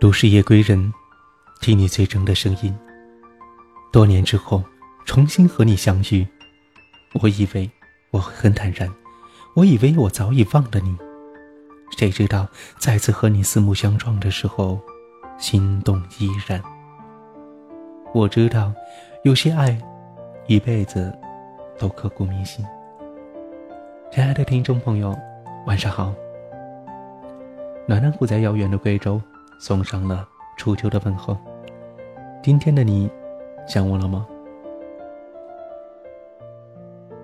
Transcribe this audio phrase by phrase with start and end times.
[0.00, 0.92] 都市夜归人，
[1.60, 2.72] 听你最真的声音。
[3.90, 4.62] 多年之后，
[5.04, 6.24] 重新和你相遇，
[7.20, 7.68] 我以为
[8.12, 8.88] 我会很坦然，
[9.54, 10.96] 我以为我早已忘了你，
[11.96, 12.46] 谁知道
[12.78, 14.78] 再次和你四目相撞的时候，
[15.36, 16.62] 心动依然。
[18.14, 18.72] 我知道，
[19.24, 19.76] 有些爱，
[20.46, 21.12] 一辈子
[21.76, 22.64] 都刻骨铭心。
[24.12, 25.12] 亲爱的听众朋友，
[25.66, 26.14] 晚上好。
[27.88, 29.20] 暖暖虎在遥远的贵州。
[29.58, 30.26] 送上了
[30.56, 31.36] 初秋的问候。
[32.42, 33.10] 今天的你，
[33.66, 34.26] 想我了吗？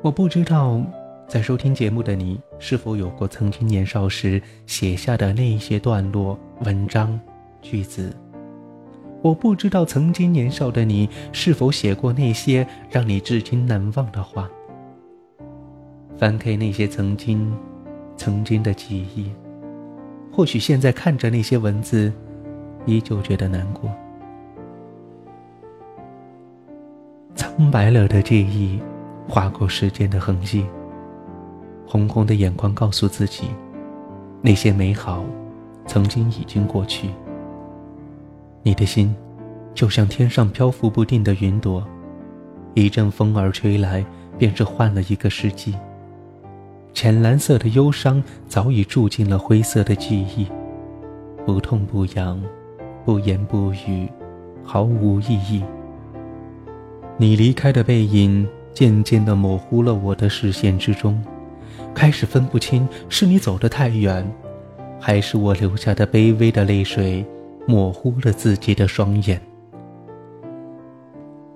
[0.02, 0.82] 我不知道，
[1.26, 7.18] 在收听节目的你是否有过曾经年少时写下的那些段落、文章、
[7.62, 8.14] 句子。
[9.22, 14.50] 我不知道曾经年少的你是否写过那些让你至今难忘的话。
[16.18, 17.56] 翻开那些曾经、
[18.16, 19.32] 曾经的记忆，
[20.30, 22.12] 或许现在看着那些文字。
[22.86, 23.90] 依旧觉得难过，
[27.34, 28.80] 苍白了的记忆，
[29.28, 30.66] 划过时间的痕迹。
[31.86, 33.48] 红红的眼眶告诉自己，
[34.42, 35.24] 那些美好，
[35.86, 37.08] 曾经已经过去。
[38.62, 39.14] 你的心，
[39.74, 41.86] 就像天上漂浮不定的云朵，
[42.74, 44.04] 一阵风儿吹来，
[44.36, 45.74] 便是换了一个世纪。
[46.92, 50.46] 浅蓝色的忧伤，早已住进了灰色的记忆，
[51.46, 52.42] 不痛不痒。
[53.04, 54.08] 不言不语，
[54.64, 55.62] 毫无意义。
[57.16, 61.22] 你离开的背影渐渐地模糊了我的视线之中，
[61.94, 64.26] 开始分不清是你走得太远，
[64.98, 67.24] 还是我流下的卑微的泪水
[67.66, 69.40] 模糊了自己的双眼。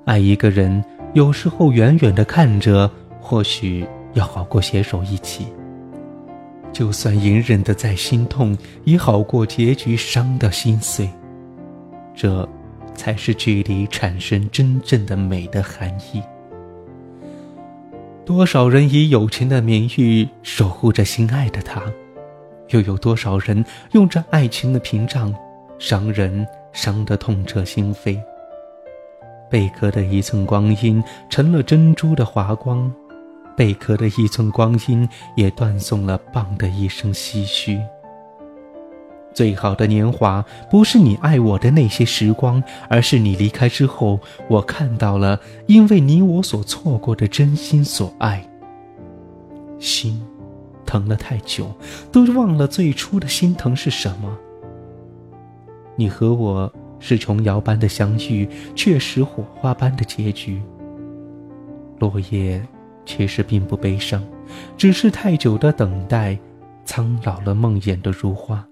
[0.04, 2.90] 爱一个人，有时候远远地看着，
[3.20, 5.46] 或许要好过携手一起。
[6.72, 11.08] 就算隐忍的再心痛，也好过结局伤的心碎。
[12.20, 12.48] 这，
[12.96, 16.20] 才是距离产生真正的美的含义。
[18.26, 21.80] 多少人以友情的名誉守护着心爱的他，
[22.70, 25.32] 又有多少人用着爱情的屏障，
[25.78, 28.20] 伤人伤得痛彻心扉。
[29.48, 31.00] 贝壳的一寸光阴
[31.30, 32.92] 成了珍珠的华光，
[33.56, 37.80] 贝壳的一寸光阴也断送了蚌的一生唏嘘。
[39.38, 42.60] 最好的年华，不是你爱我的那些时光，
[42.90, 44.18] 而是你离开之后，
[44.48, 45.38] 我看到了
[45.68, 48.44] 因为你我所错过的真心所爱。
[49.78, 50.20] 心，
[50.84, 51.72] 疼了太久，
[52.10, 54.36] 都忘了最初的心疼是什么。
[55.94, 60.60] 你和我是琼瑶般的相遇，却是火花般的结局。
[62.00, 62.60] 落叶
[63.06, 64.20] 其实并不悲伤，
[64.76, 66.36] 只是太久的等待，
[66.84, 68.66] 苍老了梦魇的如花。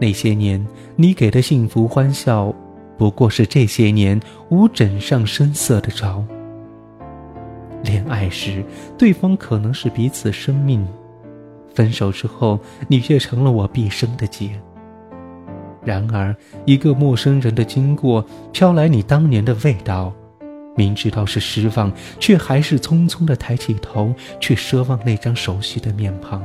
[0.00, 0.64] 那些年，
[0.96, 2.54] 你给的幸福欢笑，
[2.96, 6.24] 不过是这些年无枕上深色的巢。
[7.82, 8.64] 恋爱时，
[8.96, 10.84] 对方可能是彼此生命；
[11.74, 14.50] 分手之后，你却成了我毕生的劫。
[15.84, 16.34] 然而，
[16.64, 20.12] 一个陌生人的经过，飘来你当年的味道，
[20.76, 26.44] 明知道是失望，却还是匆匆的抬起头，去奢望那张熟悉的面庞。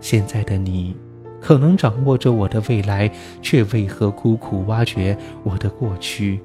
[0.00, 0.96] 现在的你。
[1.40, 6.40] 可能掌握着我的未来，却为何苦苦挖掘我的过去？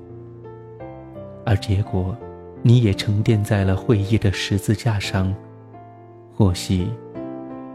[1.45, 2.15] 而结果，
[2.61, 5.33] 你也沉淀在了回忆的十字架上，
[6.33, 6.89] 或喜，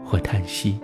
[0.03, 0.79] 或叹息。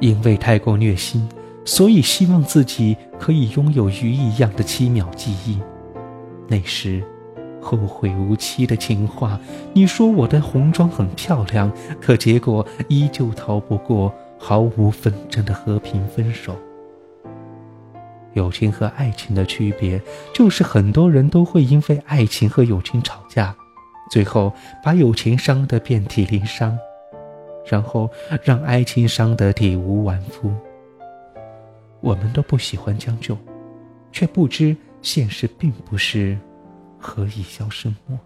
[0.00, 1.28] 因为太过虐心，
[1.64, 5.58] 所以希望自己可以拥有鱼一样的七秒记忆。
[6.46, 7.02] 那时，
[7.60, 9.40] 后会无期的情话，
[9.72, 14.12] 你说我的红妆很漂亮，可结果依旧逃不过。
[14.38, 16.56] 毫无纷争的和平分手。
[18.34, 20.00] 友情和爱情的区别，
[20.32, 23.56] 就是很多人都会因为爱情和友情吵架，
[24.10, 24.52] 最后
[24.84, 26.78] 把友情伤得遍体鳞伤，
[27.66, 28.08] 然后
[28.44, 30.52] 让爱情伤得体无完肤。
[32.00, 33.36] 我们都不喜欢将就，
[34.12, 36.38] 却不知现实并不是
[36.98, 38.16] 何以消失墨。